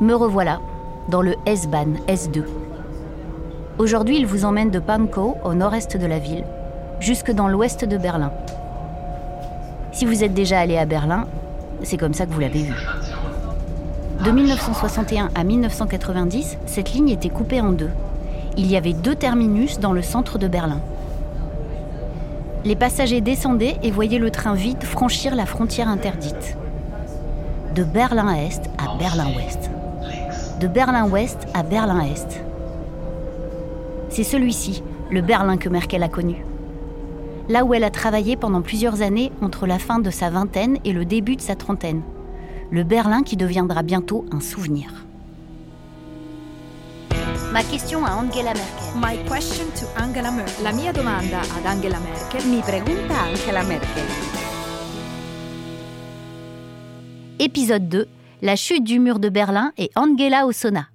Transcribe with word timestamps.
Me 0.00 0.14
revoilà, 0.14 0.60
dans 1.08 1.22
le 1.22 1.36
S-Bahn 1.46 1.98
S2. 2.08 2.42
Aujourd'hui, 3.78 4.18
il 4.18 4.26
vous 4.26 4.44
emmène 4.44 4.70
de 4.70 4.80
Pankow, 4.80 5.36
au 5.44 5.54
nord-est 5.54 5.96
de 5.96 6.06
la 6.06 6.18
ville, 6.18 6.44
jusque 6.98 7.30
dans 7.30 7.46
l'ouest 7.46 7.84
de 7.84 7.96
Berlin. 7.96 8.32
Si 9.92 10.04
vous 10.04 10.24
êtes 10.24 10.34
déjà 10.34 10.58
allé 10.58 10.76
à 10.78 10.84
Berlin, 10.84 11.26
c'est 11.84 11.96
comme 11.96 12.14
ça 12.14 12.26
que 12.26 12.32
vous 12.32 12.40
l'avez 12.40 12.62
vu. 12.62 12.74
De 14.24 14.32
1961 14.32 15.30
à 15.36 15.44
1990, 15.44 16.58
cette 16.66 16.92
ligne 16.92 17.10
était 17.10 17.28
coupée 17.28 17.60
en 17.60 17.70
deux. 17.70 17.90
Il 18.56 18.66
y 18.66 18.76
avait 18.76 18.94
deux 18.94 19.14
terminus 19.14 19.78
dans 19.78 19.92
le 19.92 20.02
centre 20.02 20.38
de 20.38 20.48
Berlin. 20.48 20.80
Les 22.68 22.76
passagers 22.76 23.22
descendaient 23.22 23.78
et 23.82 23.90
voyaient 23.90 24.18
le 24.18 24.30
train 24.30 24.52
vide 24.52 24.82
franchir 24.82 25.34
la 25.34 25.46
frontière 25.46 25.88
interdite. 25.88 26.58
De 27.74 27.82
Berlin-Est 27.82 28.68
à 28.76 28.94
Berlin-Ouest. 28.98 29.70
De 30.60 30.68
Berlin-Ouest 30.68 31.48
à 31.54 31.62
Berlin-Est. 31.62 32.42
C'est 34.10 34.22
celui-ci, 34.22 34.82
le 35.10 35.22
Berlin 35.22 35.56
que 35.56 35.70
Merkel 35.70 36.02
a 36.02 36.10
connu. 36.10 36.44
Là 37.48 37.64
où 37.64 37.72
elle 37.72 37.84
a 37.84 37.90
travaillé 37.90 38.36
pendant 38.36 38.60
plusieurs 38.60 39.00
années 39.00 39.32
entre 39.40 39.66
la 39.66 39.78
fin 39.78 39.98
de 39.98 40.10
sa 40.10 40.28
vingtaine 40.28 40.76
et 40.84 40.92
le 40.92 41.06
début 41.06 41.36
de 41.36 41.40
sa 41.40 41.54
trentaine. 41.54 42.02
Le 42.70 42.84
Berlin 42.84 43.22
qui 43.22 43.38
deviendra 43.38 43.82
bientôt 43.82 44.26
un 44.30 44.40
souvenir. 44.40 45.07
Ma 47.58 47.64
question 47.64 48.04
à 48.04 48.14
Angela 48.14 48.54
Merkel. 48.54 49.00
My 49.02 49.16
question 49.28 49.66
to 49.74 49.86
Angela 50.00 50.30
Merkel. 50.30 50.62
La 50.62 50.72
mia 50.72 50.92
domanda 50.92 51.40
ad 51.40 51.66
Angela 51.66 51.98
Merkel 51.98 52.48
Mi 52.48 52.60
pregunta 52.60 53.14
Angela 53.28 53.64
Merkel. 53.64 54.04
Épisode 57.40 57.88
2 57.88 58.06
La 58.42 58.54
chute 58.54 58.84
du 58.84 59.00
mur 59.00 59.18
de 59.18 59.28
Berlin 59.28 59.72
et 59.76 59.90
Angela 59.96 60.46
au 60.46 60.52
sauna. 60.52 60.86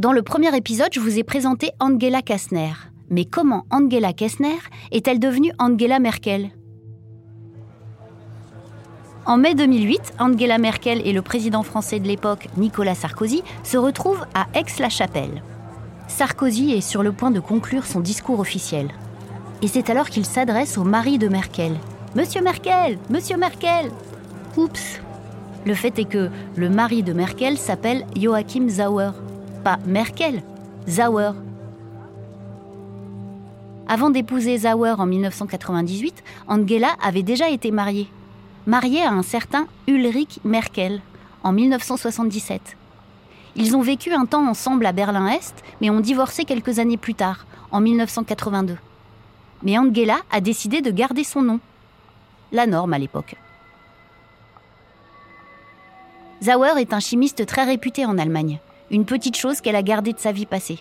Dans 0.00 0.10
le 0.10 0.22
premier 0.22 0.52
épisode, 0.56 0.92
je 0.92 0.98
vous 0.98 1.16
ai 1.16 1.22
présenté 1.22 1.70
Angela 1.78 2.22
Kastner. 2.22 2.72
Mais 3.10 3.26
comment 3.26 3.64
Angela 3.70 4.12
Kastner 4.12 4.58
est-elle 4.90 5.20
devenue 5.20 5.52
Angela 5.60 6.00
Merkel? 6.00 6.50
En 9.28 9.38
mai 9.38 9.56
2008, 9.56 10.14
Angela 10.20 10.56
Merkel 10.56 11.02
et 11.04 11.12
le 11.12 11.20
président 11.20 11.64
français 11.64 11.98
de 11.98 12.06
l'époque, 12.06 12.46
Nicolas 12.56 12.94
Sarkozy, 12.94 13.42
se 13.64 13.76
retrouvent 13.76 14.24
à 14.34 14.46
Aix-la-Chapelle. 14.54 15.42
Sarkozy 16.06 16.74
est 16.74 16.80
sur 16.80 17.02
le 17.02 17.10
point 17.10 17.32
de 17.32 17.40
conclure 17.40 17.86
son 17.86 17.98
discours 17.98 18.38
officiel. 18.38 18.88
Et 19.62 19.66
c'est 19.66 19.90
alors 19.90 20.10
qu'il 20.10 20.24
s'adresse 20.24 20.78
au 20.78 20.84
mari 20.84 21.18
de 21.18 21.26
Merkel. 21.26 21.72
Monsieur 22.14 22.40
Merkel 22.40 22.98
Monsieur 23.10 23.36
Merkel 23.36 23.90
Oups 24.56 25.00
Le 25.64 25.74
fait 25.74 25.98
est 25.98 26.04
que 26.04 26.30
le 26.54 26.70
mari 26.70 27.02
de 27.02 27.12
Merkel 27.12 27.58
s'appelle 27.58 28.06
Joachim 28.16 28.68
Zauer. 28.68 29.10
Pas 29.64 29.80
Merkel, 29.86 30.44
Zauer. 30.88 31.32
Avant 33.88 34.10
d'épouser 34.10 34.58
Zauer 34.58 35.00
en 35.00 35.06
1998, 35.06 36.22
Angela 36.46 36.90
avait 37.02 37.24
déjà 37.24 37.50
été 37.50 37.72
mariée. 37.72 38.08
Mariée 38.66 39.02
à 39.02 39.12
un 39.12 39.22
certain 39.22 39.68
Ulrich 39.86 40.40
Merkel 40.42 41.00
en 41.44 41.52
1977. 41.52 42.76
Ils 43.54 43.76
ont 43.76 43.80
vécu 43.80 44.12
un 44.12 44.26
temps 44.26 44.44
ensemble 44.44 44.86
à 44.86 44.92
Berlin-Est, 44.92 45.62
mais 45.80 45.88
ont 45.88 46.00
divorcé 46.00 46.44
quelques 46.44 46.80
années 46.80 46.96
plus 46.96 47.14
tard, 47.14 47.46
en 47.70 47.80
1982. 47.80 48.76
Mais 49.62 49.78
Angela 49.78 50.18
a 50.32 50.40
décidé 50.40 50.82
de 50.82 50.90
garder 50.90 51.22
son 51.22 51.42
nom. 51.42 51.60
La 52.50 52.66
norme 52.66 52.92
à 52.92 52.98
l'époque. 52.98 53.36
Zauer 56.42 56.80
est 56.80 56.92
un 56.92 57.00
chimiste 57.00 57.46
très 57.46 57.62
réputé 57.62 58.04
en 58.04 58.18
Allemagne, 58.18 58.58
une 58.90 59.04
petite 59.04 59.36
chose 59.36 59.60
qu'elle 59.60 59.76
a 59.76 59.82
gardée 59.82 60.12
de 60.12 60.18
sa 60.18 60.32
vie 60.32 60.44
passée. 60.44 60.80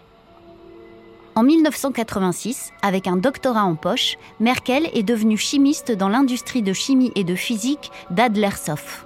En 1.37 1.43
1986, 1.43 2.71
avec 2.81 3.07
un 3.07 3.17
doctorat 3.17 3.65
en 3.65 3.75
poche, 3.75 4.15
Merkel 4.39 4.89
est 4.93 5.03
devenue 5.03 5.37
chimiste 5.37 5.91
dans 5.91 6.07
l'industrie 6.07 6.61
de 6.61 6.71
chimie 6.71 7.11
et 7.15 7.25
de 7.25 7.35
physique 7.35 7.91
d'Adlershof. 8.09 9.05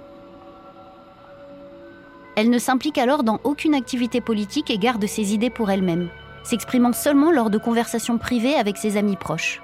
Elle 2.36 2.50
ne 2.50 2.60
s'implique 2.60 2.98
alors 2.98 3.24
dans 3.24 3.40
aucune 3.42 3.74
activité 3.74 4.20
politique 4.20 4.70
et 4.70 4.78
garde 4.78 5.04
ses 5.06 5.34
idées 5.34 5.50
pour 5.50 5.72
elle-même, 5.72 6.08
s'exprimant 6.44 6.92
seulement 6.92 7.32
lors 7.32 7.50
de 7.50 7.58
conversations 7.58 8.16
privées 8.16 8.54
avec 8.54 8.76
ses 8.76 8.96
amis 8.96 9.16
proches. 9.16 9.60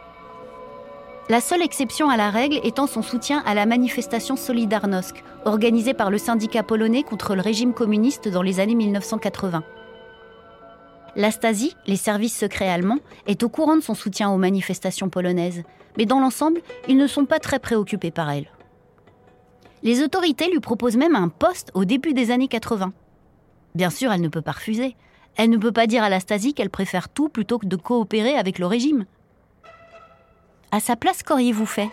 La 1.29 1.41
seule 1.41 1.63
exception 1.63 2.11
à 2.11 2.17
la 2.17 2.31
règle 2.31 2.59
étant 2.65 2.89
son 2.89 3.03
soutien 3.03 3.45
à 3.47 3.55
la 3.55 3.67
manifestation 3.67 4.35
Solidarnosc, 4.35 5.23
organisée 5.45 5.95
par 5.95 6.11
le 6.11 6.19
syndicat 6.19 6.65
polonais 6.65 7.05
contre 7.05 7.37
le 7.37 7.43
régime 7.43 7.75
communiste 7.75 8.27
dans 8.27 8.43
les 8.43 8.59
années 8.59 8.75
1980. 8.75 9.63
La 11.17 11.31
Stasi, 11.31 11.75
les 11.87 11.97
services 11.97 12.37
secrets 12.37 12.69
allemands, 12.69 12.99
est 13.27 13.43
au 13.43 13.49
courant 13.49 13.77
de 13.77 13.81
son 13.81 13.95
soutien 13.95 14.31
aux 14.31 14.37
manifestations 14.37 15.09
polonaises, 15.09 15.63
mais 15.97 16.05
dans 16.05 16.21
l'ensemble, 16.21 16.61
ils 16.89 16.97
ne 16.99 17.07
sont 17.07 17.25
pas 17.25 17.39
très 17.39 17.59
préoccupés 17.59 18.11
par 18.11 18.31
elle. 18.31 18.51
Les 19.83 20.03
autorités 20.03 20.51
lui 20.51 20.61
proposent 20.61 20.97
même 20.97 21.17
un 21.17 21.29
poste 21.29 21.71
au 21.73 21.87
début 21.87 22.13
des 22.13 22.31
années 22.31 22.49
80. 22.49 22.93
Bien 23.75 23.89
sûr, 23.89 24.13
elle 24.13 24.21
ne 24.21 24.29
peut 24.29 24.43
pas 24.43 24.53
refuser. 24.53 24.95
Elle 25.37 25.51
ne 25.51 25.57
peut 25.57 25.73
pas 25.73 25.87
dire 25.87 26.03
à 26.03 26.11
la 26.11 26.21
Stasi 26.21 26.53
qu'elle 26.53 26.71
préfère 26.71 27.09
tout 27.09 27.29
plutôt 27.29 27.59
que 27.59 27.67
de 27.67 27.77
coopérer 27.77 28.37
avec 28.37 28.59
le 28.59 28.67
régime. 28.67 29.07
À 30.71 30.81
sa 30.81 30.97
place, 30.97 31.23
qu'auriez-vous 31.23 31.67
fait? 31.67 31.89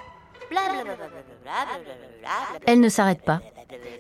Elle 2.65 2.79
ne 2.81 2.89
s'arrête 2.89 3.21
pas. 3.21 3.41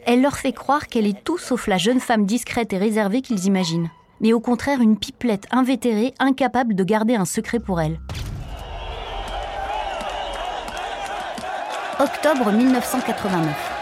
Elle 0.05 0.21
leur 0.21 0.37
fait 0.37 0.53
croire 0.53 0.87
qu'elle 0.87 1.07
est 1.07 1.23
tout 1.23 1.37
sauf 1.37 1.67
la 1.67 1.77
jeune 1.77 1.99
femme 1.99 2.25
discrète 2.25 2.73
et 2.73 2.77
réservée 2.77 3.21
qu'ils 3.21 3.45
imaginent, 3.45 3.89
mais 4.21 4.33
au 4.33 4.39
contraire 4.39 4.81
une 4.81 4.97
pipelette 4.97 5.45
invétérée, 5.51 6.13
incapable 6.19 6.75
de 6.75 6.83
garder 6.83 7.15
un 7.15 7.25
secret 7.25 7.59
pour 7.59 7.81
elle. 7.81 7.99
Octobre 11.99 12.51
1989. 12.51 13.73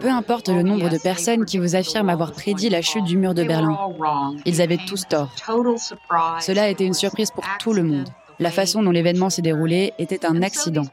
Peu 0.00 0.08
importe 0.08 0.48
le 0.48 0.62
nombre 0.62 0.88
de 0.88 0.98
personnes 0.98 1.44
qui 1.44 1.58
vous 1.58 1.76
affirment 1.76 2.08
avoir 2.08 2.32
prédit 2.32 2.68
la 2.68 2.82
chute 2.82 3.04
du 3.04 3.16
mur 3.16 3.34
de 3.34 3.44
Berlin, 3.44 3.78
ils 4.44 4.60
avaient 4.60 4.78
tous 4.78 5.06
tort. 5.08 5.30
Cela 6.40 6.62
a 6.64 6.68
été 6.68 6.84
une 6.84 6.94
surprise 6.94 7.30
pour 7.30 7.44
tout 7.58 7.72
le 7.72 7.82
monde. 7.82 8.08
La 8.40 8.50
façon 8.50 8.82
dont 8.82 8.92
l'événement 8.92 9.30
s'est 9.30 9.42
déroulé 9.42 9.92
était 9.98 10.24
un 10.24 10.42
accident. 10.42 10.84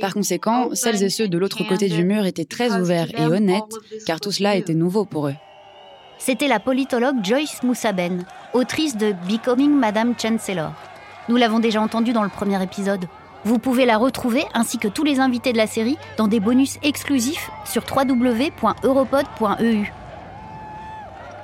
Par 0.00 0.14
conséquent, 0.14 0.70
celles 0.74 1.02
et 1.02 1.10
ceux 1.10 1.28
de 1.28 1.38
l'autre 1.38 1.66
côté 1.66 1.88
du 1.88 2.04
mur 2.04 2.26
étaient 2.26 2.44
très 2.44 2.78
ouverts 2.78 3.10
et 3.18 3.26
honnêtes, 3.26 3.74
car 4.06 4.20
tout 4.20 4.30
cela 4.30 4.54
était 4.54 4.74
nouveau 4.74 5.04
pour 5.04 5.28
eux. 5.28 5.34
C'était 6.18 6.48
la 6.48 6.60
politologue 6.60 7.24
Joyce 7.24 7.62
Moussaben, 7.62 8.24
autrice 8.52 8.96
de 8.96 9.14
Becoming 9.28 9.72
Madame 9.72 10.14
Chancellor. 10.18 10.72
Nous 11.28 11.36
l'avons 11.36 11.60
déjà 11.60 11.80
entendu 11.80 12.12
dans 12.12 12.24
le 12.24 12.28
premier 12.28 12.62
épisode. 12.62 13.06
Vous 13.44 13.58
pouvez 13.58 13.86
la 13.86 13.98
retrouver 13.98 14.44
ainsi 14.54 14.78
que 14.78 14.88
tous 14.88 15.04
les 15.04 15.20
invités 15.20 15.52
de 15.52 15.58
la 15.58 15.66
série 15.66 15.96
dans 16.16 16.28
des 16.28 16.40
bonus 16.40 16.78
exclusifs 16.82 17.50
sur 17.64 17.82
www.europod.eu. 17.84 19.92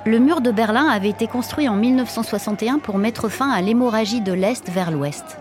Le 0.07 0.19
mur 0.19 0.41
de 0.41 0.51
Berlin 0.51 0.87
avait 0.87 1.09
été 1.09 1.25
construit 1.25 1.67
en 1.67 1.75
1961 1.75 2.77
pour 2.77 2.99
mettre 2.99 3.27
fin 3.27 3.49
à 3.49 3.59
l'hémorragie 3.61 4.21
de 4.21 4.33
l'Est 4.33 4.69
vers 4.69 4.91
l'Ouest. 4.91 5.39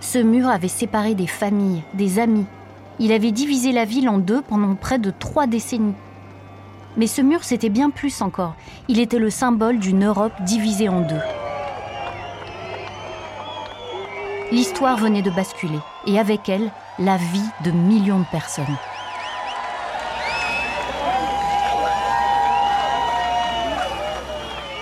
Ce 0.00 0.18
mur 0.18 0.48
avait 0.48 0.68
séparé 0.68 1.14
des 1.14 1.26
familles, 1.26 1.82
des 1.94 2.18
amis. 2.18 2.44
Il 2.98 3.10
avait 3.10 3.32
divisé 3.32 3.72
la 3.72 3.86
ville 3.86 4.10
en 4.10 4.18
deux 4.18 4.42
pendant 4.42 4.74
près 4.74 4.98
de 4.98 5.10
trois 5.10 5.46
décennies. 5.46 5.94
Mais 6.98 7.06
ce 7.06 7.22
mur, 7.22 7.42
c'était 7.42 7.70
bien 7.70 7.88
plus 7.88 8.20
encore. 8.20 8.54
Il 8.88 9.00
était 9.00 9.18
le 9.18 9.30
symbole 9.30 9.78
d'une 9.78 10.04
Europe 10.04 10.34
divisée 10.42 10.90
en 10.90 11.00
deux. 11.00 11.22
L'histoire 14.50 14.98
venait 14.98 15.22
de 15.22 15.30
basculer, 15.30 15.80
et 16.06 16.18
avec 16.18 16.50
elle, 16.50 16.70
la 16.98 17.16
vie 17.16 17.48
de 17.64 17.70
millions 17.70 18.20
de 18.20 18.26
personnes. 18.30 18.76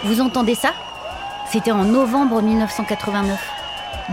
Vous 0.02 0.23
entendez 0.23 0.55
ça? 0.55 0.73
C'était 1.52 1.73
en 1.73 1.85
novembre 1.85 2.41
1989. 2.41 3.38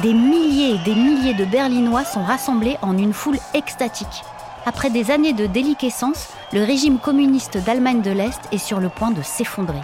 Des 0.02 0.14
milliers 0.14 0.76
et 0.76 0.78
des 0.80 0.94
milliers 0.94 1.34
de 1.34 1.46
Berlinois 1.46 2.04
sont 2.04 2.24
rassemblés 2.24 2.78
en 2.82 2.98
une 2.98 3.14
foule 3.14 3.40
extatique. 3.54 4.26
Après 4.66 4.90
des 4.90 5.12
années 5.12 5.32
de 5.32 5.46
déliquescence, 5.46 6.28
le 6.52 6.66
régime 6.66 7.00
communiste 7.00 7.58
d'Allemagne 7.58 8.02
de 8.02 8.12
l'Est 8.12 8.42
est 8.52 8.58
sur 8.58 8.82
le 8.82 8.90
point 8.90 9.12
de 9.12 9.22
s'effondrer. 9.22 9.82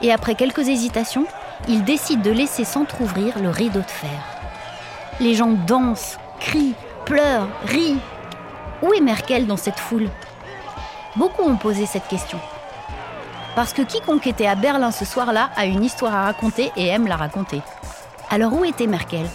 Et 0.00 0.12
après 0.12 0.34
quelques 0.34 0.66
hésitations, 0.66 1.26
il 1.68 1.84
décide 1.84 2.22
de 2.22 2.30
laisser 2.30 2.64
s'entr'ouvrir 2.64 3.38
le 3.38 3.50
rideau 3.50 3.80
de 3.80 3.90
fer. 3.90 4.18
Les 5.20 5.34
gens 5.34 5.52
dansent, 5.66 6.18
crient, 6.40 6.74
pleurent, 7.04 7.48
rient. 7.66 8.00
Où 8.82 8.94
est 8.94 9.02
Merkel 9.02 9.46
dans 9.46 9.58
cette 9.58 9.78
foule? 9.78 10.08
Beaucoup 11.16 11.42
ont 11.42 11.56
posé 11.56 11.84
cette 11.84 12.08
question. 12.08 12.38
Parce 13.56 13.72
que 13.72 13.80
quiconque 13.80 14.26
était 14.26 14.46
à 14.46 14.54
Berlin 14.54 14.90
ce 14.90 15.06
soir-là 15.06 15.50
a 15.56 15.64
une 15.64 15.82
histoire 15.82 16.14
à 16.14 16.24
raconter 16.24 16.70
et 16.76 16.88
aime 16.88 17.06
la 17.06 17.16
raconter. 17.16 17.62
Alors 18.28 18.52
où 18.52 18.66
était 18.66 18.86
Merkel? 18.86 19.26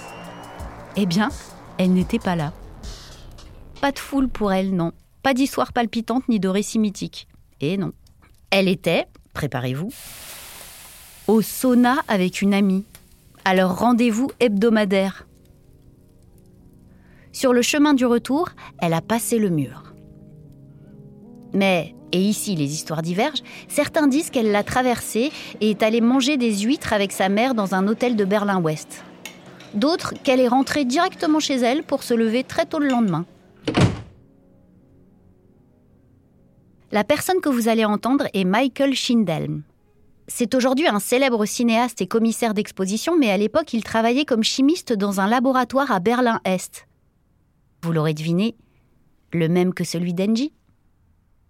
Eh 0.96 1.08
bien, 1.08 1.30
elle 1.80 1.94
n'était 1.94 2.20
pas 2.20 2.36
là. 2.36 2.54
Pas 3.82 3.92
de 3.92 3.98
foule 3.98 4.30
pour 4.30 4.54
elle, 4.54 4.76
non. 4.76 4.92
Pas 5.24 5.34
d'histoire 5.34 5.74
palpitante 5.74 6.30
ni 6.30 6.40
de 6.40 6.48
récit 6.48 6.78
mythique. 6.78 7.28
Et 7.62 7.78
non. 7.78 7.94
Elle 8.52 8.68
était, 8.68 9.08
préparez-vous, 9.34 9.90
au 11.28 11.42
sauna 11.42 11.96
avec 12.08 12.44
une 12.44 12.54
amie, 12.54 12.86
à 13.44 13.56
leur 13.56 13.80
rendez-vous 13.80 14.30
hebdomadaire. 14.40 15.26
Sur 17.32 17.54
le 17.54 17.64
chemin 17.64 17.96
du 17.96 18.06
retour, 18.06 18.50
elle 18.78 18.94
a 18.94 19.02
passé 19.02 19.40
le 19.40 19.50
mur. 19.50 19.96
Mais, 21.54 21.96
et 22.12 22.20
ici 22.20 22.56
les 22.56 22.74
histoires 22.74 23.02
divergent, 23.02 23.44
certains 23.68 24.08
disent 24.08 24.30
qu'elle 24.30 24.52
l'a 24.52 24.64
traversé 24.64 25.32
et 25.60 25.72
est 25.72 25.84
allée 25.84 26.02
manger 26.02 26.38
des 26.38 26.60
huîtres 26.60 26.94
avec 26.94 27.12
sa 27.12 27.30
mère 27.30 27.56
dans 27.56 27.76
un 27.76 27.88
hôtel 27.88 28.16
de 28.16 28.26
Berlin-Ouest. 28.26 29.04
D'autres 29.74 30.14
qu'elle 30.24 30.40
est 30.40 30.48
rentrée 30.48 30.86
directement 30.86 31.40
chez 31.40 31.56
elle 31.56 31.84
pour 31.84 32.04
se 32.04 32.14
lever 32.14 32.44
très 32.44 32.66
tôt 32.66 32.80
le 32.80 32.90
lendemain. 32.90 33.26
La 36.92 37.06
personne 37.06 37.40
que 37.40 37.48
vous 37.48 37.70
allez 37.70 37.86
entendre 37.86 38.28
est 38.34 38.44
Michael 38.44 38.94
Schindelm. 38.94 39.64
C'est 40.28 40.56
aujourd'hui 40.56 40.88
un 40.88 41.00
célèbre 41.00 41.46
cinéaste 41.46 42.02
et 42.02 42.08
commissaire 42.08 42.54
d'exposition, 42.54 43.18
mais 43.18 43.32
à 43.32 43.38
l'époque, 43.38 43.74
il 43.74 43.84
travaillait 43.84 44.26
comme 44.26 44.44
chimiste 44.44 44.92
dans 44.92 45.22
un 45.22 45.28
laboratoire 45.28 45.92
à 45.92 46.00
Berlin-Est. 46.00 46.88
Vous 47.84 47.94
l'aurez 47.94 48.14
deviné, 48.14 48.56
le 49.32 49.48
même 49.48 49.74
que 49.74 49.84
celui 49.84 50.14
d'Engie 50.14 50.54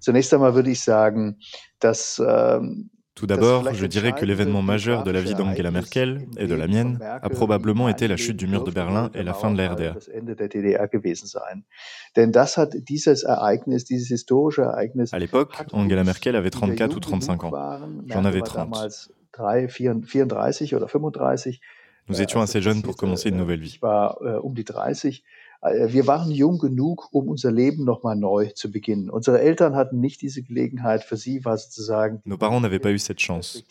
Zunächst 0.01 0.33
einmal 0.33 0.55
würde 0.55 0.71
ich 0.71 0.81
sagen, 0.81 1.37
dass 1.79 2.21
ähm, 2.25 2.89
Tout 3.13 3.27
d'abord, 3.27 3.73
je 3.73 3.85
dirais 3.85 4.13
que 4.13 4.25
l'événement 4.25 4.61
majeur 4.61 5.03
de 5.03 5.11
la 5.11 5.21
vie 5.21 5.35
d'Angela 5.35 5.69
Merkel 5.69 6.27
et 6.37 6.47
de 6.47 6.55
la 6.55 6.67
mienne 6.67 6.97
a 7.01 7.29
probablement 7.29 7.89
été 7.89 8.07
la 8.07 8.15
chute 8.15 8.37
du 8.37 8.47
mur 8.47 8.63
de 8.63 8.71
Berlin 8.71 9.11
et 9.13 9.21
la 9.21 9.33
fin 9.33 9.51
de 9.51 9.57
la 9.57 9.73
RDA. 9.73 9.95
À 15.11 15.19
l'époque, 15.19 15.53
Angela 15.73 16.03
Merkel 16.03 16.35
avait 16.35 16.49
34 16.49 16.95
ou 16.95 16.99
35 16.99 17.43
ans. 17.43 17.51
J'en 18.07 18.25
avais 18.25 18.41
30. 18.41 18.73
Nous 22.07 22.21
étions 22.21 22.41
assez 22.41 22.61
jeunes 22.61 22.81
pour 22.81 22.95
commencer 22.95 23.29
une 23.29 23.37
nouvelle 23.37 23.59
vie. 23.59 23.79
Wir 25.63 26.07
waren 26.07 26.31
jung 26.31 26.57
genug, 26.57 27.09
um 27.11 27.29
unser 27.29 27.51
Leben 27.51 27.85
nochmal 27.85 28.15
neu 28.15 28.47
zu 28.55 28.71
beginnen. 28.71 29.11
Unsere 29.11 29.39
Eltern 29.41 29.75
hatten 29.75 29.99
nicht 29.99 30.21
diese 30.21 30.41
Gelegenheit. 30.41 31.03
Für 31.03 31.17
sie 31.17 31.45
war 31.45 31.55
sozusagen. 31.55 32.19
Nos 32.25 32.39
parents 32.39 32.61
n'avaient 32.61 32.79
pas 32.79 32.91
eu 32.91 32.97
cette 32.97 33.19
chance. 33.19 33.63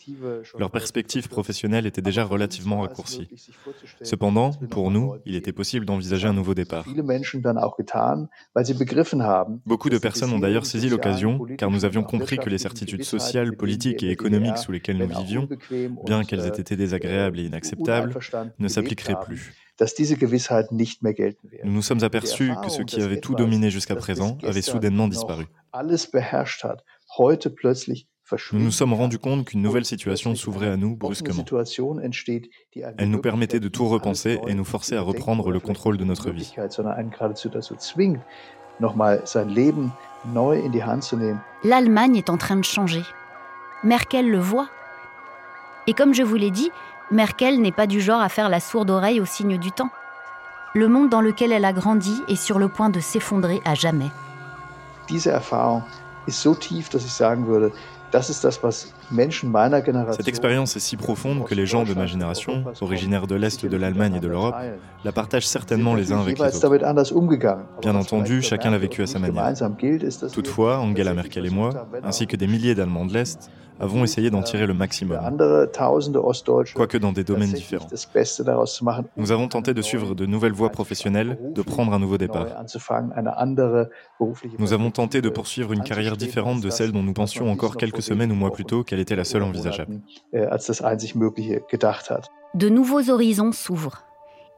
Leur 0.57 0.71
perspective 0.71 1.27
professionnelle 1.27 1.85
était 1.85 2.01
déjà 2.01 2.23
relativement 2.23 2.81
raccourcie. 2.81 3.27
Cependant, 4.01 4.51
pour 4.69 4.89
nous, 4.89 5.15
il 5.25 5.35
était 5.35 5.51
possible 5.51 5.85
d'envisager 5.85 6.27
un 6.27 6.33
nouveau 6.33 6.53
départ. 6.53 6.85
Beaucoup 9.65 9.89
de 9.89 9.97
personnes 9.97 10.31
ont 10.31 10.39
d'ailleurs 10.39 10.65
saisi 10.65 10.87
l'occasion, 10.87 11.45
car 11.57 11.69
nous 11.69 11.83
avions 11.83 12.03
compris 12.03 12.37
que 12.37 12.49
les 12.49 12.57
certitudes 12.57 13.03
sociales, 13.03 13.57
politiques 13.57 14.01
et 14.03 14.11
économiques 14.11 14.57
sous 14.59 14.71
lesquelles 14.71 14.97
nous 14.97 15.09
vivions, 15.09 15.49
bien 16.05 16.23
qu'elles 16.23 16.45
aient 16.45 16.59
été 16.59 16.77
désagréables 16.77 17.39
et 17.39 17.43
inacceptables, 17.43 18.17
ne 18.59 18.67
s'appliqueraient 18.69 19.19
plus. 19.25 19.53
Nous 21.63 21.71
nous 21.71 21.81
sommes 21.81 22.03
aperçus 22.03 22.51
que 22.63 22.69
ce 22.69 22.81
qui 22.83 23.01
avait 23.01 23.19
tout 23.19 23.35
dominé 23.35 23.69
jusqu'à 23.69 23.95
présent 23.95 24.37
avait 24.43 24.61
soudainement 24.61 25.07
disparu. 25.07 25.45
Nous 28.53 28.59
nous 28.59 28.71
sommes 28.71 28.93
rendus 28.93 29.19
compte 29.19 29.45
qu'une 29.45 29.61
nouvelle 29.61 29.85
situation 29.85 30.35
s'ouvrait 30.35 30.69
à 30.69 30.77
nous 30.77 30.95
brusquement. 30.95 31.43
Elle 32.97 33.09
nous 33.09 33.21
permettait 33.21 33.59
de 33.59 33.67
tout 33.67 33.87
repenser 33.87 34.39
et 34.47 34.53
nous 34.53 34.63
forçait 34.63 34.95
à 34.95 35.01
reprendre 35.01 35.51
le 35.51 35.59
contrôle 35.59 35.97
de 35.97 36.05
notre 36.05 36.31
vie. 36.31 36.53
L'Allemagne 41.63 42.15
est 42.15 42.29
en 42.29 42.37
train 42.37 42.55
de 42.55 42.63
changer. 42.63 43.01
Merkel 43.83 44.29
le 44.29 44.39
voit. 44.39 44.69
Et 45.87 45.93
comme 45.93 46.13
je 46.13 46.23
vous 46.23 46.35
l'ai 46.35 46.51
dit, 46.51 46.69
Merkel 47.11 47.61
n'est 47.61 47.73
pas 47.73 47.87
du 47.87 47.99
genre 47.99 48.21
à 48.21 48.29
faire 48.29 48.47
la 48.47 48.61
sourde 48.61 48.89
oreille 48.89 49.19
au 49.19 49.25
signe 49.25 49.57
du 49.57 49.71
temps. 49.71 49.89
Le 50.73 50.87
monde 50.87 51.09
dans 51.09 51.19
lequel 51.19 51.51
elle 51.51 51.65
a 51.65 51.73
grandi 51.73 52.21
est 52.29 52.37
sur 52.37 52.57
le 52.57 52.69
point 52.69 52.89
de 52.89 53.01
s'effondrer 53.01 53.61
à 53.65 53.75
jamais. 53.75 54.09
Cette 60.11 60.27
expérience 60.27 60.75
est 60.75 60.79
si 60.79 60.97
profonde 60.97 61.43
que 61.45 61.55
les 61.55 61.65
gens 61.65 61.83
de 61.83 61.93
ma 61.93 62.05
génération, 62.05 62.63
originaires 62.81 63.27
de 63.27 63.35
l'Est 63.35 63.65
de 63.65 63.77
l'Allemagne 63.77 64.15
et 64.15 64.19
de 64.19 64.27
l'Europe, 64.27 64.55
la 65.03 65.11
partagent 65.11 65.47
certainement 65.47 65.95
les 65.95 66.11
uns 66.11 66.21
avec 66.21 66.39
les 66.39 66.55
autres. 66.55 66.77
Bien 67.81 67.95
entendu, 67.95 68.41
chacun 68.41 68.71
l'a 68.71 68.77
vécu 68.77 69.01
à 69.01 69.07
sa 69.07 69.19
manière. 69.19 69.53
Toutefois, 70.33 70.79
Angela 70.79 71.13
Merkel 71.13 71.45
et 71.45 71.49
moi, 71.49 71.87
ainsi 72.03 72.27
que 72.27 72.35
des 72.35 72.47
milliers 72.47 72.75
d'Allemands 72.75 73.05
de 73.05 73.13
l'Est, 73.13 73.49
avons 73.79 74.03
essayé 74.03 74.29
d'en 74.29 74.43
tirer 74.43 74.67
le 74.67 74.75
maximum, 74.75 75.17
quoique 76.75 76.97
dans 76.99 77.11
des 77.11 77.23
domaines 77.23 77.51
différents. 77.51 77.87
Nous 79.17 79.31
avons 79.31 79.47
tenté 79.47 79.73
de 79.73 79.81
suivre 79.81 80.13
de 80.13 80.27
nouvelles 80.27 80.51
voies 80.51 80.69
professionnelles, 80.69 81.39
de 81.55 81.61
prendre 81.63 81.91
un 81.91 81.97
nouveau 81.97 82.19
départ. 82.19 82.45
Nous 84.59 84.73
avons 84.73 84.91
tenté 84.91 85.21
de 85.21 85.29
poursuivre 85.29 85.73
une 85.73 85.81
carrière 85.81 86.15
différente 86.15 86.61
de 86.61 86.69
celle 86.69 86.91
dont 86.91 87.01
nous 87.01 87.13
pensions 87.13 87.51
encore 87.51 87.75
quelques 87.75 88.03
semaines 88.03 88.31
ou 88.31 88.35
mois 88.35 88.51
plus 88.51 88.65
tôt 88.65 88.83
qu'elle 88.83 88.99
était 89.01 89.15
la 89.15 89.23
seule 89.23 89.43
envisageable. 89.43 89.99
De 92.53 92.69
nouveaux 92.69 93.09
horizons 93.09 93.51
s'ouvrent. 93.51 94.03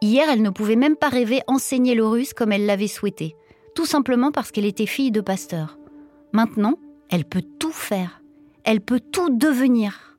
Hier, 0.02 0.28
elle 0.30 0.42
ne 0.42 0.50
pouvait 0.50 0.76
même 0.76 0.96
pas 0.96 1.10
rêver 1.10 1.42
enseigner 1.48 1.96
le 1.96 2.06
russe 2.06 2.34
comme 2.34 2.52
elle 2.52 2.66
l'avait 2.66 2.88
souhaité, 2.88 3.36
tout 3.76 3.86
simplement 3.86 4.32
parce 4.32 4.52
qu'elle 4.52 4.66
était 4.66 4.86
fille 4.86 5.12
de 5.12 5.22
pasteur. 5.22 5.78
Maintenant, 6.34 6.76
elle 7.10 7.26
peut 7.26 7.44
tout 7.60 7.72
faire. 7.72 8.22
Elle 8.64 8.82
peut 8.82 9.00
tout 9.00 9.30
devenir. 9.30 10.18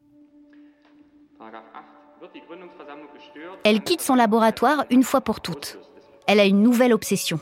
Elle 3.64 3.82
quitte 3.82 4.00
son 4.00 4.14
laboratoire 4.14 4.84
une 4.90 5.02
fois 5.02 5.20
pour 5.20 5.40
toutes. 5.40 5.78
Elle 6.26 6.40
a 6.40 6.44
une 6.44 6.62
nouvelle 6.62 6.92
obsession, 6.92 7.40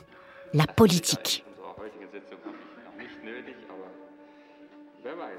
la 0.54 0.66
politique. 0.66 1.44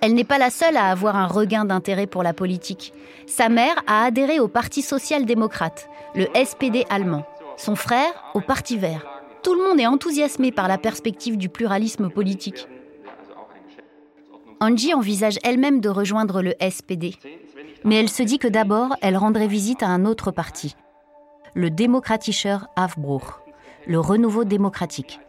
Elle 0.03 0.15
n'est 0.15 0.25
pas 0.25 0.37
la 0.37 0.49
seule 0.49 0.75
à 0.75 0.91
avoir 0.91 1.15
un 1.15 1.27
regain 1.27 1.63
d'intérêt 1.63 2.07
pour 2.07 2.23
la 2.23 2.33
politique. 2.33 2.91
Sa 3.25 3.47
mère 3.47 3.81
a 3.87 4.03
adhéré 4.03 4.37
au 4.41 4.49
Parti 4.49 4.81
social-démocrate, 4.81 5.87
le 6.13 6.27
SPD 6.35 6.85
allemand. 6.89 7.25
Son 7.55 7.77
frère 7.77 8.11
au 8.33 8.41
Parti 8.41 8.77
vert. 8.77 9.05
Tout 9.43 9.55
le 9.55 9.63
monde 9.63 9.79
est 9.79 9.87
enthousiasmé 9.87 10.51
par 10.51 10.67
la 10.67 10.77
perspective 10.77 11.37
du 11.37 11.47
pluralisme 11.47 12.09
politique. 12.09 12.67
Angie 14.59 14.93
envisage 14.93 15.39
elle-même 15.41 15.79
de 15.79 15.87
rejoindre 15.87 16.41
le 16.41 16.53
SPD. 16.59 17.15
Mais 17.85 17.95
elle 17.95 18.09
se 18.09 18.23
dit 18.23 18.39
que 18.39 18.49
d'abord, 18.49 18.97
elle 19.01 19.15
rendrait 19.15 19.47
visite 19.47 19.83
à 19.83 19.87
un 19.87 20.03
autre 20.03 20.31
parti, 20.31 20.75
le 21.53 21.69
Demokratischer 21.69 22.57
Aufbruch, 22.75 23.39
le 23.87 24.01
renouveau 24.01 24.43
démocratique. 24.43 25.21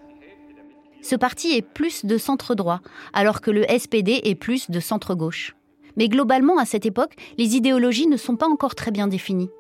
Ce 1.05 1.17
parti 1.17 1.53
est 1.53 1.61
plus 1.61 2.07
de 2.07 2.17
centre-droit, 2.17 2.81
alors 3.13 3.43
que 3.43 3.51
le 3.51 3.67
SPD 3.69 4.23
est 4.25 4.35
plus 4.35 4.71
de 4.71 4.81
centre-gauche. 4.81 5.55
Mais 5.99 6.09
globalement, 6.09 6.59
à 6.59 6.65
cette 6.65 6.87
époque, 6.87 7.13
les 7.37 7.57
idéologies 7.57 8.07
ne 8.07 8.17
sont 8.17 8.37
pas 8.37 8.49
encore 8.49 8.75
très 8.75 8.91
bien 8.91 9.07
définies. 9.07 9.51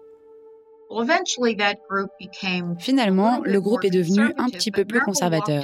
Finalement, 2.78 3.40
le 3.44 3.60
groupe 3.60 3.84
est 3.84 3.90
devenu 3.90 4.32
un 4.38 4.48
petit 4.48 4.70
peu 4.70 4.86
plus 4.86 5.00
conservateur. 5.00 5.62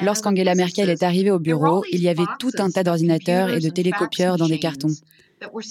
Lorsqu'Angela 0.00 0.54
Merkel 0.54 0.90
est 0.90 1.02
arrivée 1.02 1.32
au 1.32 1.40
bureau, 1.40 1.82
il 1.90 2.00
y 2.00 2.08
avait 2.08 2.22
tout 2.38 2.52
un 2.58 2.70
tas 2.70 2.84
d'ordinateurs 2.84 3.50
et 3.50 3.58
de 3.58 3.70
télécopieurs 3.70 4.36
dans 4.36 4.46
des 4.46 4.60
cartons. 4.60 4.94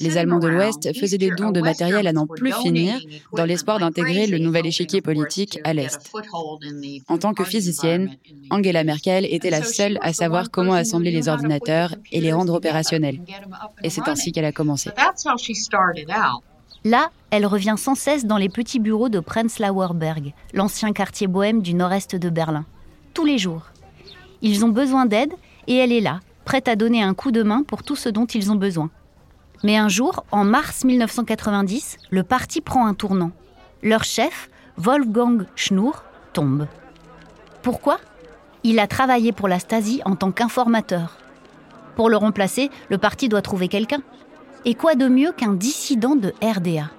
Les 0.01 0.17
Allemands 0.17 0.39
de 0.39 0.47
l'Ouest 0.47 0.97
faisaient 0.97 1.17
des 1.17 1.31
dons 1.31 1.51
de 1.51 1.61
matériel 1.61 2.07
à 2.07 2.13
n'en 2.13 2.27
plus 2.27 2.53
finir 2.53 2.99
dans 3.33 3.45
l'espoir 3.45 3.79
d'intégrer 3.79 4.27
le 4.27 4.37
nouvel 4.37 4.65
échiquier 4.65 5.01
politique 5.01 5.59
à 5.63 5.73
l'Est. 5.73 6.11
En 7.07 7.17
tant 7.17 7.33
que 7.33 7.43
physicienne, 7.43 8.15
Angela 8.49 8.83
Merkel 8.83 9.25
était 9.25 9.49
la 9.49 9.63
seule 9.63 9.99
à 10.01 10.13
savoir 10.13 10.49
comment 10.51 10.73
assembler 10.73 11.11
les 11.11 11.27
ordinateurs 11.27 11.95
et 12.11 12.21
les 12.21 12.33
rendre 12.33 12.53
opérationnels. 12.53 13.19
Et 13.83 13.89
c'est 13.89 14.07
ainsi 14.07 14.31
qu'elle 14.31 14.45
a 14.45 14.51
commencé. 14.51 14.91
Là, 16.83 17.09
elle 17.31 17.45
revient 17.45 17.75
sans 17.77 17.95
cesse 17.95 18.25
dans 18.25 18.37
les 18.37 18.49
petits 18.49 18.79
bureaux 18.79 19.09
de 19.09 19.19
Prenzlauer 19.19 19.93
Berg, 19.93 20.33
l'ancien 20.53 20.93
quartier 20.93 21.27
bohème 21.27 21.61
du 21.61 21.73
nord-est 21.73 22.15
de 22.15 22.29
Berlin. 22.29 22.65
Tous 23.13 23.25
les 23.25 23.37
jours. 23.37 23.67
Ils 24.41 24.63
ont 24.63 24.69
besoin 24.69 25.05
d'aide 25.05 25.33
et 25.67 25.75
elle 25.75 25.91
est 25.91 26.01
là, 26.01 26.19
prête 26.45 26.67
à 26.67 26.75
donner 26.75 27.01
un 27.01 27.13
coup 27.13 27.31
de 27.31 27.43
main 27.43 27.63
pour 27.63 27.83
tout 27.83 27.95
ce 27.95 28.09
dont 28.09 28.25
ils 28.25 28.51
ont 28.51 28.55
besoin. 28.55 28.89
Mais 29.63 29.77
un 29.77 29.89
jour, 29.89 30.23
en 30.31 30.43
mars 30.43 30.83
1990, 30.83 31.97
le 32.11 32.23
parti 32.23 32.61
prend 32.61 32.85
un 32.85 32.93
tournant. 32.93 33.31
Leur 33.81 34.03
chef, 34.03 34.49
Wolfgang 34.77 35.45
Schnur, 35.55 36.03
tombe. 36.33 36.67
Pourquoi? 37.63 37.99
Il 38.63 38.79
a 38.79 38.87
travaillé 38.87 39.31
pour 39.31 39.47
la 39.47 39.59
Stasi 39.59 40.01
en 40.05 40.15
tant 40.15 40.31
qu'informateur. 40.31 41.17
Pour 41.95 42.09
le 42.09 42.17
remplacer, 42.17 42.69
le 42.89 42.97
parti 42.97 43.29
doit 43.29 43.41
trouver 43.41 43.67
quelqu'un. 43.67 44.01
Et 44.65 44.75
quoi 44.75 44.95
de 44.95 45.07
mieux 45.07 45.31
qu'un 45.31 45.53
dissident 45.53 46.15
de 46.15 46.33
RDA 46.41 46.89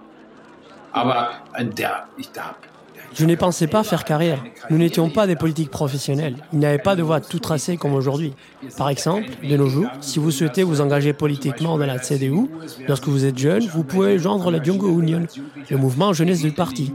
Je 3.15 3.25
n'ai 3.25 3.37
pensé 3.37 3.67
pas 3.67 3.83
faire 3.83 4.05
carrière. 4.05 4.45
Nous 4.71 4.79
n'étions 4.79 5.11
pas 5.11 5.27
des 5.27 5.37
politiques 5.37 5.71
professionnels. 5.71 6.37
Il 6.53 6.59
n'y 6.59 6.67
avait 6.67 6.79
pas 6.79 6.97
de 6.97 7.03
voie 7.03 7.21
tout 7.21 7.39
tracée 7.39 7.77
comme 7.77 7.95
aujourd'hui. 7.95 8.35
Par 8.77 8.89
exemple, 8.89 9.27
de 9.43 9.57
nos 9.57 9.67
jours, 9.67 9.89
si 10.01 10.19
vous 10.19 10.31
souhaitez 10.31 10.63
vous 10.63 10.81
engager 10.81 11.13
politiquement 11.13 11.79
dans 11.79 11.87
la 11.87 11.99
CDU, 11.99 12.49
lorsque 12.87 13.09
vous 13.09 13.25
êtes 13.25 13.39
jeune, 13.39 13.67
vous 13.67 13.85
pouvez 13.85 14.19
joindre 14.19 14.51
la 14.51 14.63
Junge 14.63 14.83
Union, 14.83 15.27
le 15.71 15.77
mouvement 15.77 16.13
jeunesse 16.13 16.43
du 16.43 16.53
parti. 16.53 16.93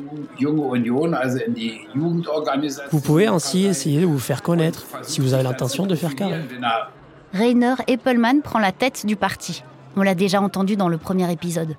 Vous 2.92 3.00
pouvez 3.02 3.28
ainsi 3.28 3.66
essayer 3.66 4.02
de 4.02 4.06
vous 4.06 4.20
faire 4.20 4.42
connaître 4.42 4.86
si 5.02 5.22
vous 5.22 5.34
avez 5.34 5.44
l'intention 5.44 5.86
de 5.86 5.96
faire 5.96 6.16
carrière. 6.16 6.44
Rainer 7.34 7.76
Eppelmann 7.88 8.42
prend 8.42 8.60
la 8.60 8.72
tête 8.72 9.06
du 9.06 9.16
parti. 9.16 9.64
On 9.96 10.02
l'a 10.02 10.16
déjà 10.16 10.42
entendu 10.42 10.76
dans 10.76 10.90
le 10.90 10.98
premier 10.98 11.32
épisode. 11.32 11.76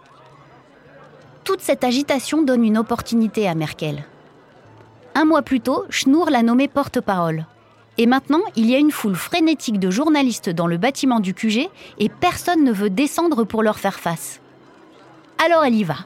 Toute 1.44 1.60
cette 1.60 1.84
agitation 1.84 2.42
donne 2.42 2.64
une 2.64 2.78
opportunité 2.78 3.46
à 3.48 3.54
Merkel. 3.54 4.04
Un 5.14 5.24
mois 5.24 5.42
plus 5.42 5.60
tôt, 5.60 5.84
Schnur 5.90 6.30
l'a 6.30 6.42
nommé 6.42 6.68
porte-parole. 6.68 7.46
Et 7.98 8.06
maintenant, 8.06 8.42
il 8.56 8.68
y 8.68 8.74
a 8.74 8.78
une 8.78 8.90
foule 8.90 9.14
frénétique 9.14 9.78
de 9.78 9.90
journalistes 9.90 10.50
dans 10.50 10.66
le 10.66 10.76
bâtiment 10.76 11.20
du 11.20 11.32
QG 11.32 11.68
et 11.98 12.08
personne 12.08 12.64
ne 12.64 12.72
veut 12.72 12.90
descendre 12.90 13.44
pour 13.44 13.62
leur 13.62 13.78
faire 13.78 14.00
face. 14.00 14.40
Alors 15.44 15.64
elle 15.64 15.74
y 15.74 15.84
va. 15.84 15.96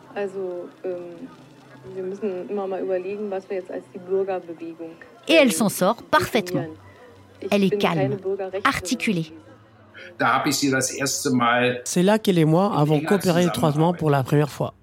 Et 5.28 5.32
elle 5.34 5.52
s'en 5.52 5.68
sort 5.68 6.02
parfaitement. 6.02 6.66
Elle 7.50 7.64
est 7.64 7.78
calme, 7.78 8.16
articulée. 8.64 9.32
C'est 11.84 12.02
là 12.02 12.18
qu'elle 12.18 12.38
et 12.38 12.44
moi 12.44 12.72
avons 12.76 13.00
coopéré 13.00 13.44
étroitement 13.44 13.94
pour 13.94 14.10
la 14.10 14.22
première 14.22 14.50
fois. 14.50 14.74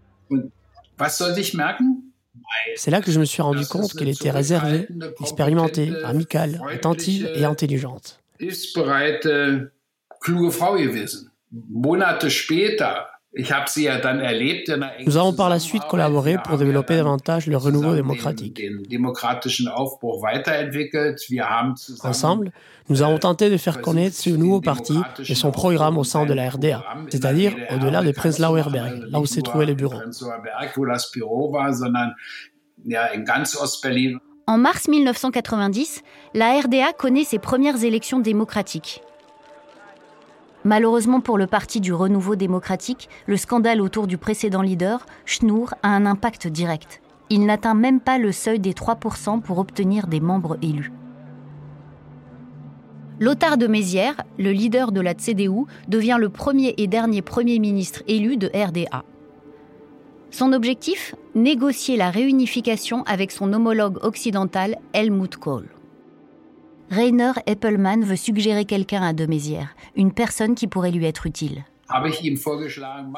C'est 2.75 2.92
là 2.92 3.01
que 3.01 3.12
je 3.12 3.20
me 3.20 3.25
suis 3.25 3.42
rendu 3.42 3.65
compte 3.65 3.94
qu'elle 3.94 4.10
était 4.10 4.32
réservée, 4.32 4.88
expérimentée, 5.22 5.92
amicale, 6.04 6.62
attentive 6.72 7.30
et 7.36 7.46
intelligente. 7.46 8.20
Nous 13.38 15.18
avons 15.18 15.34
par 15.34 15.50
la 15.50 15.60
suite 15.60 15.84
collaboré 15.89 16.38
pour 16.44 16.58
développer 16.58 16.96
davantage 16.96 17.48
le 17.48 17.58
renouveau 17.58 17.94
démocratique. 17.94 18.62
Ensemble, 22.04 22.51
nous 22.88 23.01
avons 23.01 23.18
tenté 23.18 23.50
de 23.50 23.58
faire 23.58 23.82
connaître 23.82 24.15
ce 24.15 24.30
nouveau 24.30 24.62
parti 24.62 24.98
et 25.27 25.36
son 25.36 25.51
programme 25.51 25.98
au 25.98 26.06
sein 26.06 26.25
de 26.25 26.34
la 26.34 26.50
RDA, 26.50 26.84
c'est-à-dire 27.10 27.54
au-delà 27.72 28.04
de 28.04 28.12
Prenzlauer 28.12 28.63
Berg, 28.72 29.04
là 29.10 29.20
où 29.20 29.25
s'est 29.25 29.42
trouvé 29.42 29.65
le 29.65 29.74
bureau. 29.74 30.00
En 34.48 34.58
mars 34.60 34.88
1990, 34.88 36.04
la 36.36 36.60
RDA 36.62 36.94
connaît 36.94 37.24
ses 37.24 37.39
premières 37.39 37.84
élections 37.84 38.20
démocratiques. 38.20 39.01
Malheureusement 40.66 41.22
pour 41.22 41.38
le 41.38 41.46
Parti 41.46 41.80
du 41.80 41.94
Renouveau 41.94 42.36
démocratique, 42.36 43.08
le 43.28 43.38
scandale 43.38 43.82
autour 43.82 44.08
du 44.08 44.18
précédent 44.18 44.64
leader, 44.64 45.06
Schnur, 45.24 45.76
a 45.84 45.90
un 45.90 46.08
impact 46.08 46.48
direct. 46.48 47.04
Il 47.30 47.46
n'atteint 47.46 47.76
même 47.76 48.00
pas 48.00 48.18
le 48.18 48.32
seuil 48.32 48.60
des 48.60 48.74
3% 48.74 49.42
pour 49.42 49.60
obtenir 49.60 50.08
des 50.08 50.20
membres 50.20 50.58
élus. 50.64 50.92
Lothar 53.20 53.58
de 53.58 53.68
Mézières, 53.68 54.24
le 54.40 54.52
leader 54.52 54.92
de 54.92 55.02
la 55.02 55.14
CDU, 55.14 55.66
devient 55.88 56.18
le 56.20 56.30
premier 56.30 56.74
et 56.78 56.88
dernier 56.88 57.22
Premier 57.22 57.60
ministre 57.60 58.02
élu 58.08 58.36
de 58.36 58.48
RDA. 58.48 59.04
Son 60.32 60.52
objectif? 60.52 61.14
Négocier 61.36 61.96
la 61.96 62.10
réunification 62.10 63.04
avec 63.04 63.32
son 63.32 63.54
homologue 63.54 64.00
occidental 64.04 64.80
Helmut 64.94 65.38
Kohl. 65.38 65.68
Rainer 66.92 67.32
Eppelmann 67.48 68.04
veut 68.04 68.15
suggérer 68.15 68.65
quelqu'un 68.65 69.01
à 69.01 69.13
de 69.13 69.25
Mézières, 69.25 69.75
une 69.96 70.12
personne 70.12 70.56
qui 70.56 70.68
pourrait 70.68 70.92
lui 70.92 71.06
être 71.06 71.25
utile. 71.25 71.63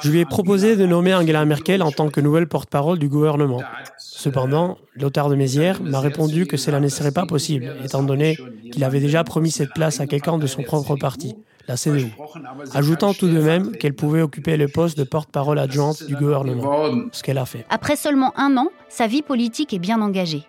Je 0.03 0.09
lui 0.09 0.19
ai 0.19 0.25
proposé 0.25 0.75
de 0.75 0.85
nommer 0.85 1.13
Angela 1.13 1.45
Merkel 1.45 1.81
en 1.81 1.91
tant 1.91 2.09
que 2.09 2.19
nouvelle 2.19 2.47
porte-parole 2.47 2.99
du 2.99 3.07
gouvernement. 3.07 3.61
Cependant, 3.97 4.77
Lothar 4.95 5.29
de 5.29 5.35
Mézières 5.35 5.81
m'a 5.81 5.99
répondu 5.99 6.47
que 6.47 6.57
cela 6.57 6.79
ne 6.79 6.87
serait 6.89 7.11
pas 7.11 7.25
possible, 7.25 7.73
étant 7.83 8.03
donné 8.03 8.37
qu'il 8.71 8.83
avait 8.83 8.99
déjà 8.99 9.23
promis 9.23 9.51
cette 9.51 9.73
place 9.73 10.01
à 10.01 10.07
quelqu'un 10.07 10.37
de 10.37 10.47
son 10.47 10.63
propre 10.63 10.95
parti, 10.95 11.35
la 11.67 11.77
CDU, 11.77 12.11
ajoutant 12.73 13.13
tout 13.13 13.27
de 13.27 13.39
même 13.39 13.71
qu'elle 13.71 13.93
pouvait 13.93 14.21
occuper 14.21 14.57
le 14.57 14.67
poste 14.67 14.97
de 14.97 15.03
porte-parole 15.03 15.59
adjointe 15.59 16.03
du 16.03 16.15
gouvernement, 16.15 16.91
ce 17.11 17.23
qu'elle 17.23 17.37
a 17.37 17.45
fait. 17.45 17.65
Après 17.69 17.95
seulement 17.95 18.33
un 18.37 18.57
an, 18.57 18.67
sa 18.89 19.07
vie 19.07 19.21
politique 19.21 19.73
est 19.73 19.79
bien 19.79 20.01
engagée 20.01 20.43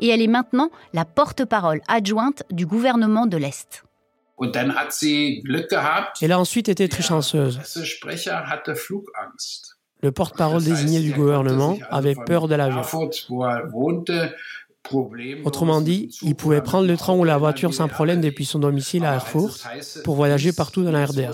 et 0.00 0.08
elle 0.08 0.22
est 0.22 0.26
maintenant 0.26 0.70
la 0.92 1.04
porte-parole 1.04 1.80
adjointe 1.88 2.42
du 2.50 2.66
gouvernement 2.66 3.26
de 3.26 3.36
l'Est. 3.36 3.84
Elle 6.20 6.32
a 6.32 6.38
ensuite 6.38 6.68
été 6.68 6.88
très 6.88 7.02
chanceuse. 7.02 7.60
Le 10.02 10.12
porte-parole 10.12 10.62
désigné 10.62 11.00
du 11.00 11.12
gouvernement 11.12 11.78
avait 11.90 12.14
peur 12.14 12.48
de 12.48 12.54
l'avion. 12.54 12.82
Autrement 15.44 15.80
dit, 15.80 16.10
il 16.22 16.34
pouvait 16.34 16.60
prendre 16.60 16.86
le 16.86 16.96
train 16.96 17.14
ou 17.14 17.24
la 17.24 17.38
voiture 17.38 17.74
sans 17.74 17.88
problème 17.88 18.20
depuis 18.20 18.44
son 18.44 18.58
domicile 18.58 19.04
à 19.04 19.14
Erfurt 19.14 19.66
pour 20.04 20.14
voyager 20.14 20.52
partout 20.52 20.84
dans 20.84 20.92
la 20.92 21.06
RDA. 21.06 21.30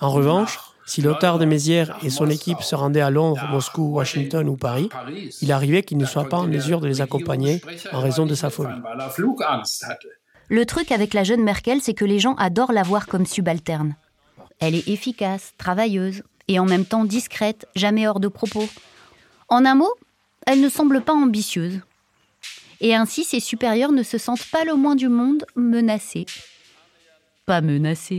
En 0.00 0.10
revanche, 0.10 0.58
si 0.92 1.00
Lothar 1.00 1.38
de 1.38 1.46
Mézières 1.46 1.96
et 2.02 2.10
son 2.10 2.28
équipe 2.28 2.60
se 2.60 2.74
rendaient 2.74 3.00
à 3.00 3.08
Londres, 3.08 3.48
Moscou, 3.50 3.94
Washington 3.94 4.46
ou 4.46 4.56
Paris, 4.58 4.90
il 5.40 5.50
arrivait 5.50 5.82
qu'il 5.82 5.96
ne 5.96 6.04
soit 6.04 6.28
pas 6.28 6.36
en 6.36 6.46
mesure 6.46 6.82
de 6.82 6.86
les 6.86 7.00
accompagner 7.00 7.62
en 7.92 8.00
raison 8.00 8.26
de 8.26 8.34
sa 8.34 8.50
folie. 8.50 8.78
Le 10.50 10.66
truc 10.66 10.92
avec 10.92 11.14
la 11.14 11.24
jeune 11.24 11.42
Merkel, 11.42 11.80
c'est 11.80 11.94
que 11.94 12.04
les 12.04 12.18
gens 12.18 12.34
adorent 12.34 12.72
la 12.72 12.82
voir 12.82 13.06
comme 13.06 13.24
subalterne. 13.24 13.96
Elle 14.58 14.74
est 14.74 14.86
efficace, 14.86 15.54
travailleuse 15.56 16.24
et 16.46 16.58
en 16.58 16.66
même 16.66 16.84
temps 16.84 17.06
discrète, 17.06 17.66
jamais 17.74 18.06
hors 18.06 18.20
de 18.20 18.28
propos. 18.28 18.68
En 19.48 19.64
un 19.64 19.74
mot, 19.74 19.94
elle 20.46 20.60
ne 20.60 20.68
semble 20.68 21.00
pas 21.00 21.14
ambitieuse. 21.14 21.80
et 22.82 22.94
ainsi 22.94 23.24
ses 23.24 23.40
supérieurs 23.40 23.92
ne 23.92 24.02
se 24.02 24.18
sentent 24.18 24.50
pas 24.50 24.64
le 24.64 24.74
moins 24.74 24.96
du 24.96 25.08
monde 25.08 25.46
menacés. 25.56 26.26
Pas 27.46 27.62
menacés. 27.62 28.18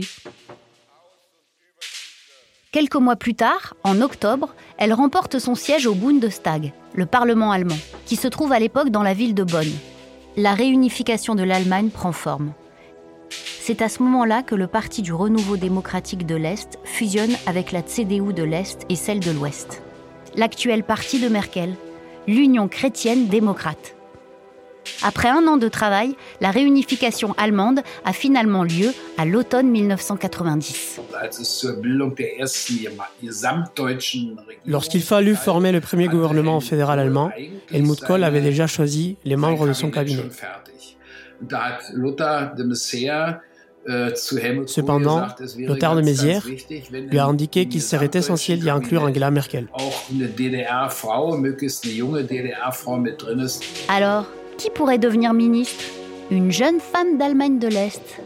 Quelques 2.74 2.96
mois 2.96 3.14
plus 3.14 3.36
tard, 3.36 3.74
en 3.84 4.00
octobre, 4.00 4.52
elle 4.78 4.92
remporte 4.92 5.38
son 5.38 5.54
siège 5.54 5.86
au 5.86 5.94
Bundestag, 5.94 6.72
le 6.92 7.06
Parlement 7.06 7.52
allemand, 7.52 7.78
qui 8.04 8.16
se 8.16 8.26
trouve 8.26 8.50
à 8.50 8.58
l'époque 8.58 8.88
dans 8.88 9.04
la 9.04 9.14
ville 9.14 9.36
de 9.36 9.44
Bonn. 9.44 9.70
La 10.36 10.54
réunification 10.54 11.36
de 11.36 11.44
l'Allemagne 11.44 11.90
prend 11.90 12.10
forme. 12.10 12.52
C'est 13.28 13.80
à 13.80 13.88
ce 13.88 14.02
moment-là 14.02 14.42
que 14.42 14.56
le 14.56 14.66
Parti 14.66 15.02
du 15.02 15.12
renouveau 15.12 15.56
démocratique 15.56 16.26
de 16.26 16.34
l'Est 16.34 16.80
fusionne 16.82 17.36
avec 17.46 17.70
la 17.70 17.82
CDU 17.82 18.32
de 18.32 18.42
l'Est 18.42 18.84
et 18.88 18.96
celle 18.96 19.20
de 19.20 19.30
l'Ouest. 19.30 19.80
L'actuel 20.34 20.82
parti 20.82 21.20
de 21.20 21.28
Merkel, 21.28 21.76
l'Union 22.26 22.66
chrétienne 22.66 23.28
démocrate. 23.28 23.93
Après 25.02 25.28
un 25.28 25.46
an 25.46 25.56
de 25.56 25.68
travail, 25.68 26.16
la 26.40 26.50
réunification 26.50 27.34
allemande 27.38 27.80
a 28.04 28.12
finalement 28.12 28.64
lieu 28.64 28.92
à 29.18 29.24
l'automne 29.24 29.68
1990. 29.68 31.00
Lorsqu'il 34.66 35.02
fallut 35.02 35.36
former 35.36 35.72
le 35.72 35.80
premier 35.80 36.08
gouvernement 36.08 36.60
fédéral 36.60 36.98
allemand, 36.98 37.30
Helmut 37.72 38.00
Kohl 38.00 38.24
avait 38.24 38.40
déjà 38.40 38.66
choisi 38.66 39.16
les 39.24 39.36
membres 39.36 39.66
de 39.66 39.72
son 39.72 39.90
cabinet. 39.90 40.24
Cependant, 44.66 45.26
Lothar 45.58 45.96
de 45.96 46.00
Mézières 46.00 46.46
lui 46.90 47.18
a 47.18 47.26
indiqué 47.26 47.66
qu'il 47.66 47.82
serait 47.82 48.10
essentiel 48.14 48.60
d'y 48.60 48.70
inclure 48.70 49.02
Angela 49.02 49.30
Merkel. 49.30 49.68
Alors, 53.88 54.26
qui 54.56 54.70
pourrait 54.70 54.98
devenir 54.98 55.32
ministre? 55.34 55.84
Une 56.30 56.50
jeune 56.50 56.80
femme 56.80 57.18
d'Allemagne 57.18 57.58
de 57.58 57.68
l'Est. 57.68 58.20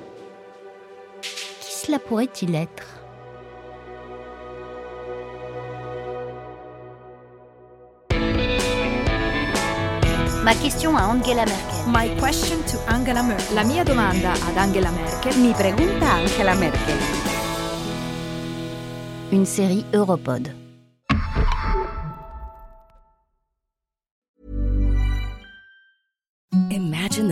Qui 1.23 1.73
cela 1.73 1.99
pourrait-il 1.99 2.54
être? 2.54 2.85
Ma 10.44 10.54
question 10.54 10.97
à 10.97 11.02
Angela 11.08 11.44
Merkel. 11.44 11.88
My 11.88 12.08
question 12.20 12.58
to 12.70 12.78
Angela 12.90 13.23
Merkel. 13.23 13.54
La 13.54 13.64
mia 13.64 13.85
domanda 13.85 14.32
ad 14.32 14.56
Angela 14.56 14.90
Merkel. 14.90 15.37
Mi 15.42 15.52
pregunta 15.52 16.06
Angela 16.23 16.54
Merkel. 16.54 16.97
Une 19.30 19.44
série 19.44 19.85
Europod. 19.92 20.49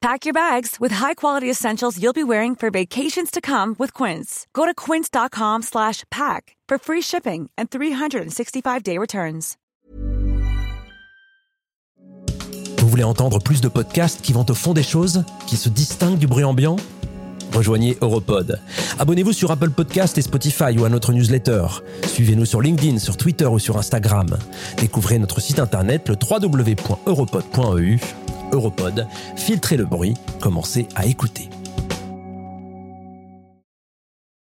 Pack 0.00 0.24
your 0.24 0.32
bags 0.32 0.78
with 0.78 0.92
high-quality 0.92 1.50
essentials 1.50 2.00
you'll 2.00 2.12
be 2.12 2.22
wearing 2.22 2.54
for 2.54 2.70
vacations 2.70 3.32
to 3.32 3.40
come 3.40 3.74
with 3.80 3.92
Quince. 3.92 4.46
Go 4.54 4.64
to 4.64 4.72
quince.com 4.72 5.62
slash 5.62 6.04
pack 6.08 6.54
for 6.68 6.78
free 6.78 7.02
shipping 7.02 7.50
and 7.58 7.68
365-day 7.68 8.96
returns. 8.96 9.56
Vous 12.78 12.88
voulez 12.88 13.02
entendre 13.02 13.40
plus 13.40 13.60
de 13.60 13.68
podcasts 13.68 14.22
qui 14.22 14.32
vont 14.32 14.46
au 14.48 14.54
fond 14.54 14.72
des 14.72 14.84
choses, 14.84 15.24
qui 15.48 15.56
se 15.56 15.68
distinguent 15.68 16.16
du 16.18 16.28
bruit 16.28 16.44
ambiant? 16.44 16.76
Rejoignez 17.52 17.98
Europod. 18.00 18.60
Abonnez-vous 19.00 19.32
sur 19.32 19.50
Apple 19.50 19.70
Podcast 19.70 20.16
et 20.16 20.22
Spotify 20.22 20.78
ou 20.78 20.84
à 20.84 20.88
notre 20.88 21.12
newsletter. 21.12 21.66
Suivez-nous 22.06 22.44
sur 22.44 22.60
LinkedIn, 22.60 22.98
sur 22.98 23.16
Twitter 23.16 23.46
ou 23.46 23.58
sur 23.58 23.76
Instagram. 23.76 24.28
Découvrez 24.76 25.18
notre 25.18 25.40
site 25.40 25.58
internet 25.58 26.08
le 26.08 26.14
www.europod.eu 26.14 27.98
Europod, 28.52 29.06
filtrez 29.36 29.76
le 29.76 29.84
bruit, 29.84 30.14
commencez 30.40 30.88
à 30.94 31.06
écouter. 31.06 31.48